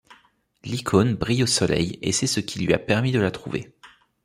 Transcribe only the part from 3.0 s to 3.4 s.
de la